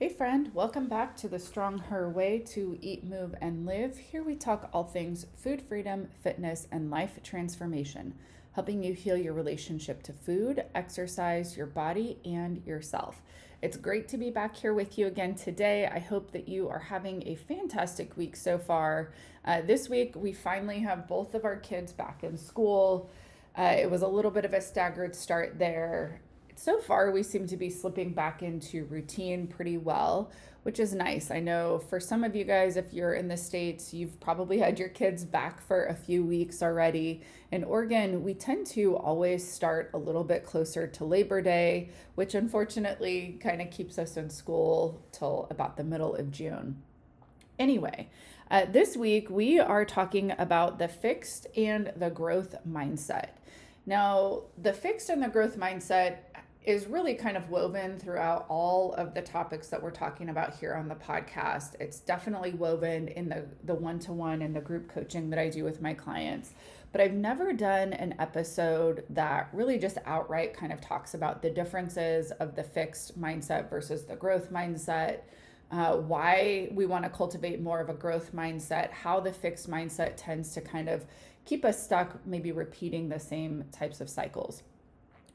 [0.00, 3.98] Hey, friend, welcome back to the Strong Her Way to Eat, Move, and Live.
[3.98, 8.14] Here we talk all things food freedom, fitness, and life transformation,
[8.52, 13.20] helping you heal your relationship to food, exercise, your body, and yourself.
[13.60, 15.86] It's great to be back here with you again today.
[15.86, 19.12] I hope that you are having a fantastic week so far.
[19.44, 23.10] Uh, this week, we finally have both of our kids back in school.
[23.54, 26.22] Uh, it was a little bit of a staggered start there
[26.60, 30.30] so far we seem to be slipping back into routine pretty well,
[30.62, 31.30] which is nice.
[31.30, 34.78] I know for some of you guys, if you're in the States, you've probably had
[34.78, 37.22] your kids back for a few weeks already.
[37.50, 42.34] In Oregon, we tend to always start a little bit closer to Labor Day, which
[42.34, 46.82] unfortunately kind of keeps us in school till about the middle of June.
[47.58, 48.10] Anyway,
[48.50, 53.30] uh, this week we are talking about the fixed and the growth mindset.
[53.86, 56.18] Now, the fixed and the growth mindset
[56.64, 60.74] is really kind of woven throughout all of the topics that we're talking about here
[60.74, 61.74] on the podcast.
[61.80, 65.80] It's definitely woven in the the one-to-one and the group coaching that I do with
[65.80, 66.52] my clients.
[66.92, 71.50] But I've never done an episode that really just outright kind of talks about the
[71.50, 75.20] differences of the fixed mindset versus the growth mindset.
[75.70, 80.14] Uh, why we want to cultivate more of a growth mindset, how the fixed mindset
[80.16, 81.06] tends to kind of
[81.44, 84.64] keep us stuck, maybe repeating the same types of cycles.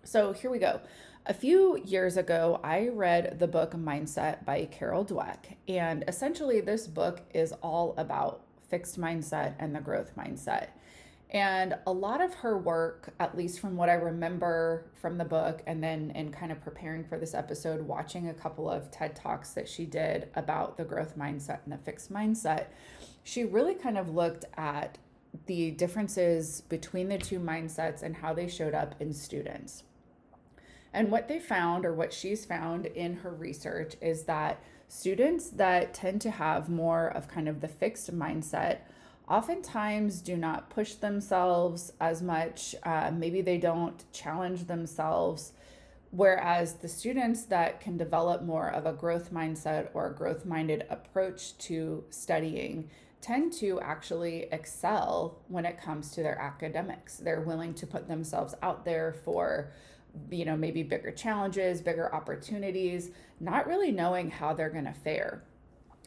[0.06, 0.81] So here we go.
[1.25, 5.56] A few years ago, I read the book Mindset by Carol Dweck.
[5.67, 10.67] And essentially, this book is all about fixed mindset and the growth mindset.
[11.31, 15.64] And a lot of her work, at least from what I remember from the book,
[15.66, 19.53] and then in kind of preparing for this episode, watching a couple of TED Talks
[19.53, 22.67] that she did about the growth mindset and the fixed mindset,
[23.23, 25.00] she really kind of looked at
[25.48, 29.81] the differences between the two mindsets and how they showed up in students.
[30.96, 35.94] And what they found, or what she's found in her research, is that students that
[35.94, 38.78] tend to have more of kind of the fixed mindset
[39.28, 42.76] oftentimes do not push themselves as much.
[42.84, 45.52] Uh, maybe they don't challenge themselves.
[46.11, 50.86] Whereas the students that can develop more of a growth mindset or a growth minded
[50.89, 52.89] approach to studying
[53.20, 57.17] tend to actually excel when it comes to their academics.
[57.17, 59.72] They're willing to put themselves out there for
[60.30, 65.43] you know, maybe bigger challenges, bigger opportunities, not really knowing how they're going to fare.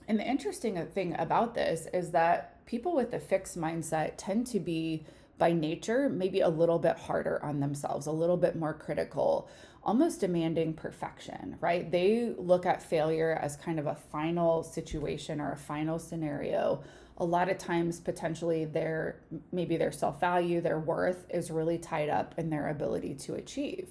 [0.06, 4.60] And the interesting thing about this is that people with a fixed mindset tend to
[4.60, 5.04] be,
[5.36, 9.48] by nature, maybe a little bit harder on themselves, a little bit more critical,
[9.84, 11.90] almost demanding perfection, right?
[11.90, 16.82] They look at failure as kind of a final situation or a final scenario
[17.18, 19.20] a lot of times potentially their
[19.52, 23.90] maybe their self-value their worth is really tied up in their ability to achieve.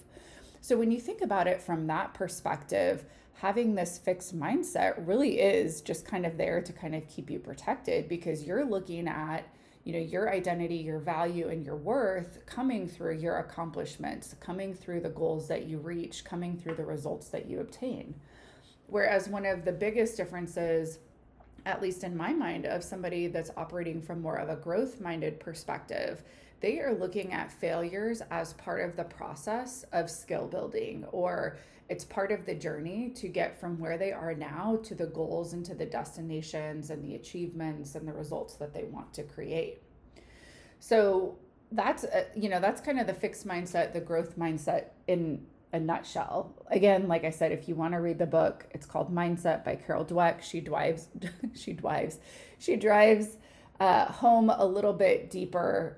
[0.62, 5.82] So when you think about it from that perspective having this fixed mindset really is
[5.82, 9.48] just kind of there to kind of keep you protected because you're looking at
[9.84, 15.00] you know your identity your value and your worth coming through your accomplishments coming through
[15.00, 18.16] the goals that you reach coming through the results that you obtain.
[18.88, 21.00] Whereas one of the biggest differences
[21.68, 25.38] at least in my mind, of somebody that's operating from more of a growth minded
[25.40, 26.24] perspective,
[26.62, 31.58] they are looking at failures as part of the process of skill building or
[31.90, 35.54] it's part of the journey to get from where they are now to the goals
[35.54, 39.82] and to the destinations and the achievements and the results that they want to create.
[40.80, 41.38] So
[41.72, 45.80] that's uh, you know that's kind of the fixed mindset, the growth mindset in a
[45.80, 46.54] nutshell.
[46.72, 49.76] Again, like I said, if you want to read the book, it's called Mindset by
[49.76, 50.42] Carol Dweck.
[50.42, 51.10] She drives,
[51.54, 52.20] she drives,
[52.58, 53.38] she drives
[53.80, 55.98] uh, home a little bit deeper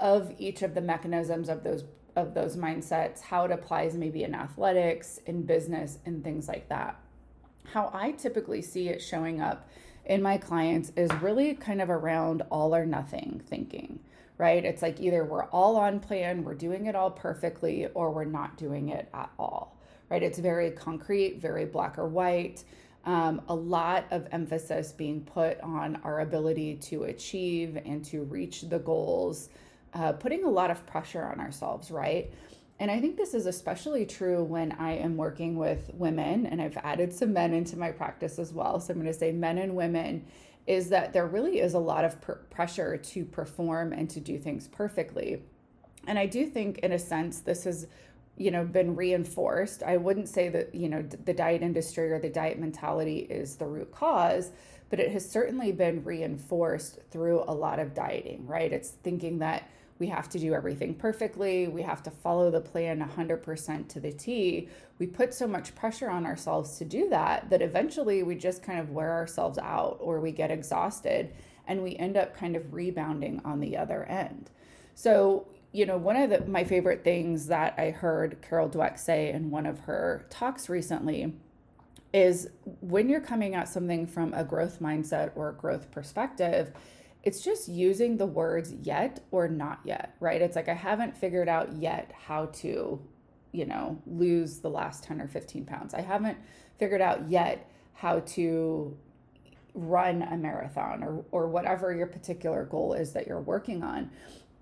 [0.00, 1.84] of each of the mechanisms of those
[2.16, 6.98] of those mindsets, how it applies maybe in athletics, in business, and things like that.
[7.72, 9.68] How I typically see it showing up
[10.04, 14.00] in my clients is really kind of around all or nothing thinking
[14.40, 14.64] right?
[14.64, 18.56] It's like either we're all on plan, we're doing it all perfectly, or we're not
[18.56, 19.76] doing it at all,
[20.08, 20.22] right?
[20.22, 22.64] It's very concrete, very black or white.
[23.04, 28.62] Um, a lot of emphasis being put on our ability to achieve and to reach
[28.62, 29.50] the goals,
[29.92, 32.32] uh, putting a lot of pressure on ourselves, right?
[32.78, 36.78] And I think this is especially true when I am working with women, and I've
[36.78, 38.80] added some men into my practice as well.
[38.80, 40.24] So I'm going to say men and women
[40.70, 44.38] is that there really is a lot of pr- pressure to perform and to do
[44.38, 45.42] things perfectly.
[46.06, 47.88] And I do think, in a sense, this has
[48.36, 52.30] you know been reinforced i wouldn't say that you know the diet industry or the
[52.30, 54.52] diet mentality is the root cause
[54.88, 59.68] but it has certainly been reinforced through a lot of dieting right it's thinking that
[60.00, 64.12] we have to do everything perfectly, we have to follow the plan 100% to the
[64.12, 64.68] T.
[64.98, 68.80] We put so much pressure on ourselves to do that that eventually we just kind
[68.80, 71.32] of wear ourselves out or we get exhausted
[71.68, 74.50] and we end up kind of rebounding on the other end.
[74.94, 79.30] So, you know, one of the, my favorite things that I heard Carol Dweck say
[79.30, 81.34] in one of her talks recently
[82.12, 82.48] is
[82.80, 86.72] when you're coming at something from a growth mindset or a growth perspective,
[87.22, 90.40] it's just using the words yet or not yet, right?
[90.40, 93.00] It's like I haven't figured out yet how to,
[93.52, 95.92] you know, lose the last 10 or 15 pounds.
[95.92, 96.38] I haven't
[96.78, 98.96] figured out yet how to
[99.74, 104.10] run a marathon or or whatever your particular goal is that you're working on.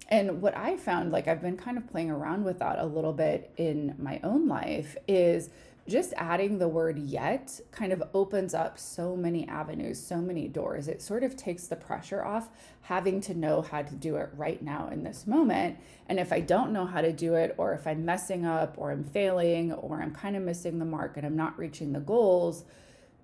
[0.08, 3.12] And what I found like I've been kind of playing around with that a little
[3.12, 5.50] bit in my own life is
[5.88, 10.86] just adding the word yet kind of opens up so many avenues, so many doors.
[10.86, 12.50] It sort of takes the pressure off
[12.82, 15.78] having to know how to do it right now in this moment.
[16.08, 18.90] And if I don't know how to do it, or if I'm messing up, or
[18.90, 22.64] I'm failing, or I'm kind of missing the mark and I'm not reaching the goals,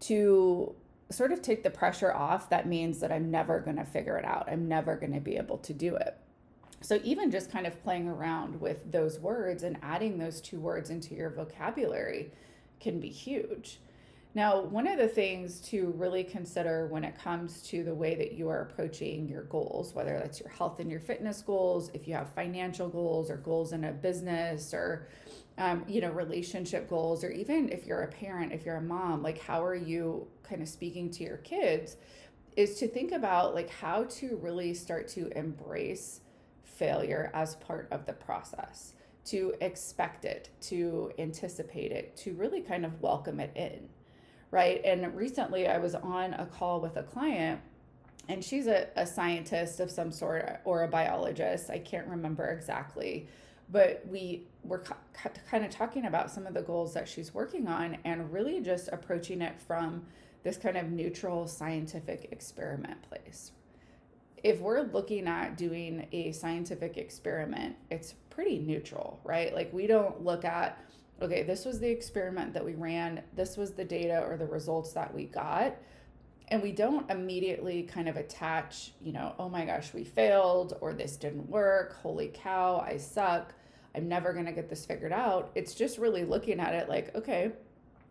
[0.00, 0.74] to
[1.10, 4.24] sort of take the pressure off, that means that I'm never going to figure it
[4.24, 4.48] out.
[4.50, 6.16] I'm never going to be able to do it.
[6.80, 10.90] So, even just kind of playing around with those words and adding those two words
[10.90, 12.30] into your vocabulary
[12.84, 13.80] can be huge.
[14.36, 18.32] Now, one of the things to really consider when it comes to the way that
[18.32, 22.14] you are approaching your goals, whether that's your health and your fitness goals, if you
[22.14, 25.08] have financial goals or goals in a business or
[25.56, 29.22] um, you know, relationship goals, or even if you're a parent, if you're a mom,
[29.22, 31.96] like how are you kind of speaking to your kids,
[32.56, 36.22] is to think about like how to really start to embrace
[36.64, 38.94] failure as part of the process
[39.26, 43.88] to expect it, to anticipate it, to really kind of welcome it in,
[44.50, 44.80] right?
[44.84, 47.60] And recently I was on a call with a client
[48.28, 51.70] and she's a, a scientist of some sort or a biologist.
[51.70, 53.28] I can't remember exactly,
[53.70, 54.82] but we were
[55.50, 58.88] kind of talking about some of the goals that she's working on and really just
[58.92, 60.04] approaching it from
[60.42, 63.52] this kind of neutral scientific experiment place.
[64.44, 69.54] If we're looking at doing a scientific experiment, it's pretty neutral, right?
[69.54, 70.78] Like we don't look at,
[71.22, 74.92] okay, this was the experiment that we ran, this was the data or the results
[74.92, 75.74] that we got.
[76.48, 80.92] And we don't immediately kind of attach, you know, oh my gosh, we failed or
[80.92, 81.96] this didn't work.
[82.02, 83.54] Holy cow, I suck.
[83.94, 85.52] I'm never to get this figured out.
[85.54, 87.52] It's just really looking at it like, okay,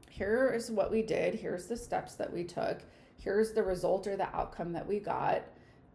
[0.10, 1.36] here is what we did.
[1.36, 2.80] Here's the steps that we took.
[3.18, 5.44] Here's the result or the outcome that we got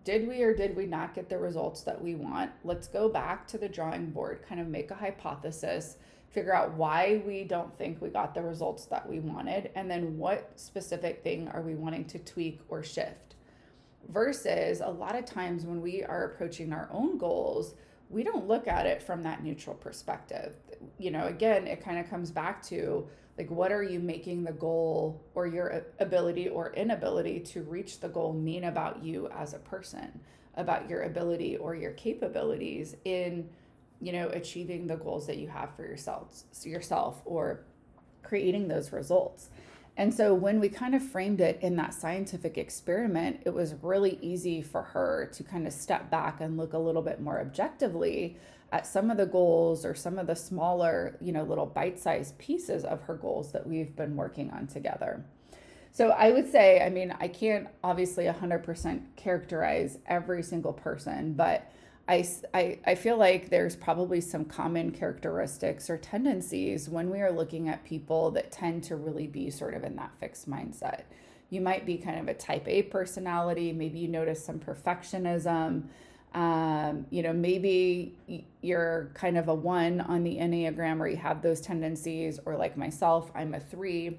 [0.08, 2.50] did we or did we not get the results that we want?
[2.64, 5.98] Let's go back to the drawing board, kind of make a hypothesis,
[6.30, 10.16] figure out why we don't think we got the results that we wanted, and then
[10.16, 13.34] what specific thing are we wanting to tweak or shift.
[14.08, 17.74] Versus a lot of times when we are approaching our own goals,
[18.10, 20.54] we don't look at it from that neutral perspective.
[20.98, 23.06] You know, again, it kind of comes back to
[23.38, 28.08] like what are you making the goal or your ability or inability to reach the
[28.08, 30.20] goal mean about you as a person
[30.56, 33.48] about your ability or your capabilities in
[34.00, 37.60] you know achieving the goals that you have for yourselves yourself or
[38.24, 39.50] creating those results
[39.98, 44.18] and so when we kind of framed it in that scientific experiment it was really
[44.22, 48.38] easy for her to kind of step back and look a little bit more objectively
[48.72, 52.36] at some of the goals or some of the smaller, you know, little bite sized
[52.38, 55.24] pieces of her goals that we've been working on together.
[55.90, 61.72] So I would say, I mean, I can't obviously 100% characterize every single person, but
[62.08, 67.30] I, I, I feel like there's probably some common characteristics or tendencies when we are
[67.30, 71.02] looking at people that tend to really be sort of in that fixed mindset.
[71.50, 75.84] You might be kind of a type A personality, maybe you notice some perfectionism.
[76.34, 78.14] Um, you know, maybe
[78.60, 82.76] you're kind of a one on the Enneagram or you have those tendencies, or like
[82.76, 84.18] myself, I'm a three,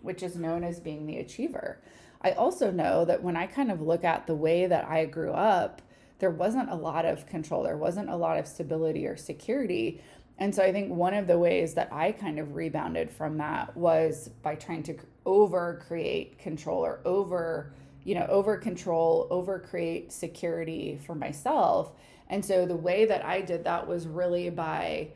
[0.00, 1.78] which is known as being the achiever.
[2.22, 5.32] I also know that when I kind of look at the way that I grew
[5.32, 5.82] up,
[6.22, 10.00] there wasn't a lot of control, there wasn't a lot of stability or security.
[10.38, 13.76] And so I think one of the ways that I kind of rebounded from that
[13.76, 17.74] was by trying to over create control or over
[18.04, 21.92] you know, over control, over create security for myself.
[22.28, 25.08] And so the way that I did that was really by,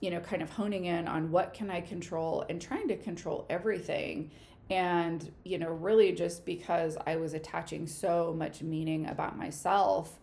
[0.00, 3.46] you know, kind of honing in on what can I control and trying to control
[3.48, 4.32] everything.
[4.70, 10.18] And, you know, really just because I was attaching so much meaning about myself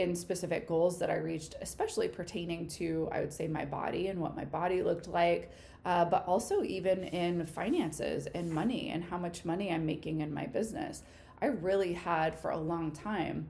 [0.00, 4.20] in specific goals that I reached, especially pertaining to, I would say, my body and
[4.20, 5.50] what my body looked like,
[5.84, 10.32] uh, but also even in finances and money and how much money I'm making in
[10.32, 11.02] my business.
[11.40, 13.48] I really had for a long time,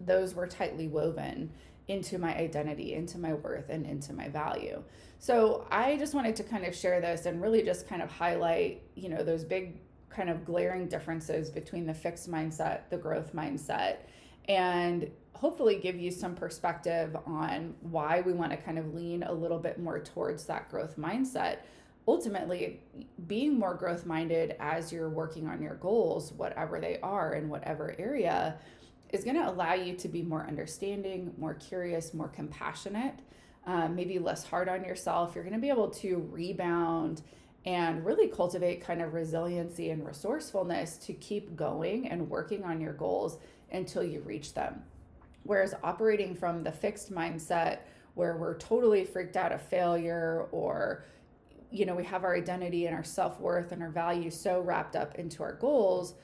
[0.00, 1.50] those were tightly woven
[1.88, 4.82] into my identity, into my worth, and into my value.
[5.18, 8.82] So I just wanted to kind of share this and really just kind of highlight,
[8.94, 13.98] you know, those big kind of glaring differences between the fixed mindset, the growth mindset,
[14.48, 19.32] and hopefully give you some perspective on why we want to kind of lean a
[19.32, 21.58] little bit more towards that growth mindset.
[22.06, 22.80] Ultimately,
[23.26, 27.94] being more growth minded as you're working on your goals, whatever they are in whatever
[27.98, 28.58] area,
[29.10, 33.14] is going to allow you to be more understanding, more curious, more compassionate,
[33.66, 35.34] um, maybe less hard on yourself.
[35.34, 37.22] You're going to be able to rebound
[37.64, 42.92] and really cultivate kind of resiliency and resourcefulness to keep going and working on your
[42.92, 43.38] goals
[43.70, 44.82] until you reach them.
[45.44, 47.80] Whereas operating from the fixed mindset
[48.14, 51.04] where we're totally freaked out of failure or
[51.70, 55.14] you know we have our identity and our self-worth and our value so wrapped up
[55.16, 56.14] into our goals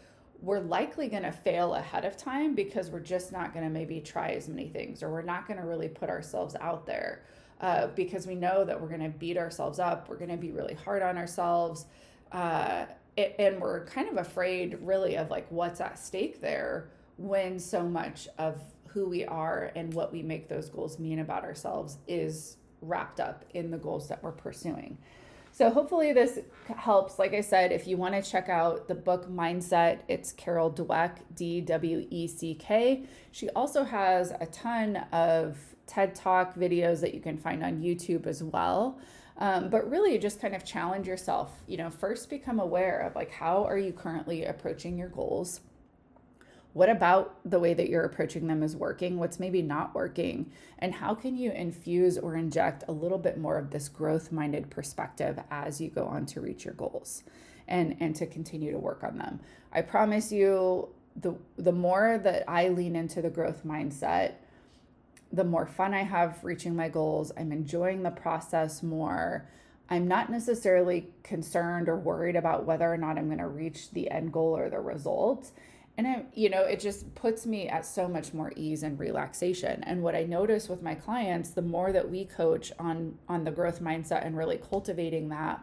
[0.41, 4.01] we're likely going to fail ahead of time because we're just not going to maybe
[4.01, 7.25] try as many things or we're not going to really put ourselves out there
[7.61, 10.51] uh, because we know that we're going to beat ourselves up we're going to be
[10.51, 11.87] really hard on ourselves
[12.33, 12.85] uh,
[13.17, 18.29] and we're kind of afraid really of like what's at stake there when so much
[18.39, 18.61] of
[18.93, 23.45] who we are and what we make those goals mean about ourselves is wrapped up
[23.55, 24.99] in the goals that we're pursuing.
[25.53, 26.39] So hopefully this
[26.77, 27.19] helps.
[27.19, 31.17] Like I said, if you want to check out the book Mindset, it's Carol Dweck,
[31.35, 33.05] D W E C K.
[33.33, 38.27] She also has a ton of TED Talk videos that you can find on YouTube
[38.27, 38.99] as well.
[39.39, 43.31] Um, but really just kind of challenge yourself you know first become aware of like
[43.31, 45.61] how are you currently approaching your goals
[46.73, 49.19] what about the way that you're approaching them is working?
[49.19, 50.53] What's maybe not working?
[50.79, 54.71] And how can you infuse or inject a little bit more of this growth minded
[54.71, 57.25] perspective as you go on to reach your goals
[57.67, 59.41] and, and to continue to work on them?
[59.73, 64.35] I promise you, the, the more that I lean into the growth mindset,
[65.33, 67.33] the more fun I have reaching my goals.
[67.37, 69.49] I'm enjoying the process more.
[69.91, 74.11] I'm not necessarily concerned or worried about whether or not I'm going to reach the
[74.11, 75.51] end goal or the result
[75.99, 79.83] and I, you know, it just puts me at so much more ease and relaxation.
[79.83, 83.51] And what I notice with my clients, the more that we coach on on the
[83.51, 85.63] growth mindset and really cultivating that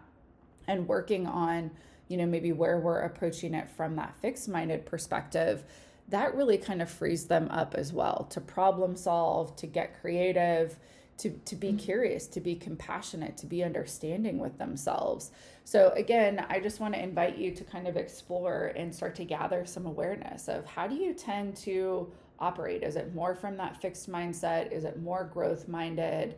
[0.68, 1.72] and working on,
[2.10, 5.64] you know, maybe where we're approaching it from that fixed minded perspective,
[6.10, 10.78] that really kind of frees them up as well to problem solve, to get creative,
[11.18, 11.78] to, to be mm-hmm.
[11.78, 15.32] curious, to be compassionate, to be understanding with themselves.
[15.64, 19.26] So, again, I just want to invite you to kind of explore and start to
[19.26, 22.84] gather some awareness of how do you tend to operate?
[22.84, 24.72] Is it more from that fixed mindset?
[24.72, 26.36] Is it more growth minded?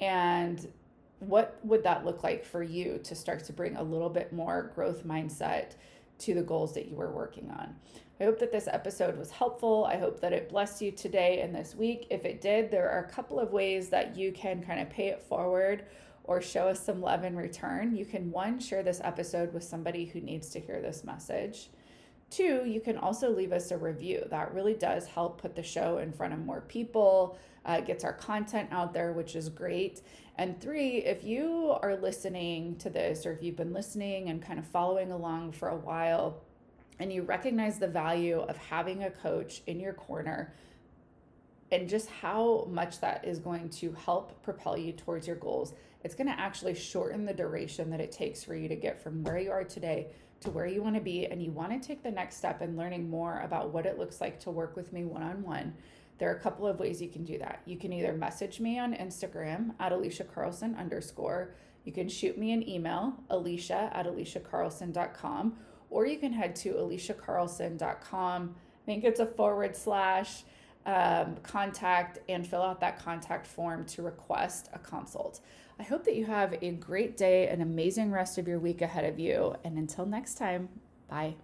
[0.00, 0.68] And
[1.20, 4.70] what would that look like for you to start to bring a little bit more
[4.74, 5.72] growth mindset
[6.18, 7.74] to the goals that you were working on?
[8.20, 9.84] I hope that this episode was helpful.
[9.84, 12.08] I hope that it blessed you today and this week.
[12.10, 15.08] If it did, there are a couple of ways that you can kind of pay
[15.08, 15.84] it forward
[16.24, 17.94] or show us some love in return.
[17.96, 21.70] You can, one, share this episode with somebody who needs to hear this message.
[22.30, 24.26] Two, you can also leave us a review.
[24.28, 28.12] That really does help put the show in front of more people, uh, gets our
[28.12, 30.02] content out there, which is great.
[30.38, 34.60] And three, if you are listening to this or if you've been listening and kind
[34.60, 36.40] of following along for a while,
[37.00, 40.54] and you recognize the value of having a coach in your corner
[41.70, 46.14] and just how much that is going to help propel you towards your goals, it's
[46.14, 49.38] going to actually shorten the duration that it takes for you to get from where
[49.38, 50.06] you are today
[50.40, 51.26] to where you want to be.
[51.26, 54.20] And you want to take the next step in learning more about what it looks
[54.20, 55.74] like to work with me one on one.
[56.18, 57.62] There are a couple of ways you can do that.
[57.64, 61.54] You can either message me on Instagram at Alisha Carlson underscore.
[61.84, 65.56] You can shoot me an email, alisha at alishacarlson.com,
[65.90, 68.54] or you can head to alishacarlson.com.
[68.54, 70.42] I think it's a forward slash
[70.86, 75.40] um, contact and fill out that contact form to request a consult.
[75.78, 79.04] I hope that you have a great day, an amazing rest of your week ahead
[79.04, 79.54] of you.
[79.64, 80.68] And until next time,
[81.08, 81.36] bye.